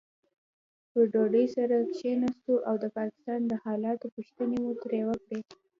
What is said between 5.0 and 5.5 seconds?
وکړې.